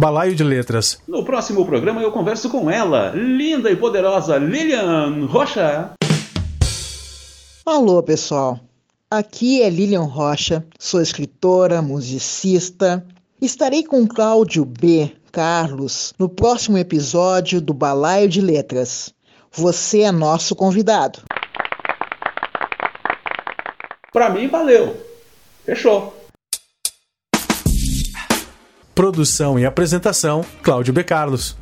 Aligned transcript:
Balaio 0.00 0.34
de 0.34 0.42
Letras. 0.42 0.98
No 1.06 1.22
próximo 1.22 1.66
programa 1.66 2.00
eu 2.00 2.10
converso 2.10 2.48
com 2.48 2.70
ela, 2.70 3.12
linda 3.14 3.70
e 3.70 3.76
poderosa 3.76 4.38
Lilian 4.38 5.26
Rocha. 5.26 5.92
Alô, 7.66 8.02
pessoal. 8.02 8.58
Aqui 9.10 9.60
é 9.60 9.68
Lilian 9.68 10.04
Rocha, 10.04 10.64
sou 10.78 11.02
escritora, 11.02 11.82
musicista. 11.82 13.04
Estarei 13.42 13.84
com 13.84 14.08
Cláudio 14.08 14.64
B. 14.64 15.12
Carlos 15.30 16.14
no 16.18 16.30
próximo 16.30 16.78
episódio 16.78 17.60
do 17.60 17.74
Balaio 17.74 18.26
de 18.26 18.40
Letras. 18.40 19.12
Você 19.52 20.00
é 20.00 20.10
nosso 20.10 20.56
convidado. 20.56 21.18
Pra 24.10 24.30
mim, 24.30 24.48
valeu. 24.48 24.96
Fechou. 25.66 26.19
Produção 29.00 29.58
e 29.58 29.64
apresentação: 29.64 30.44
Cláudio 30.62 30.92
B. 30.92 31.02
Carlos. 31.02 31.56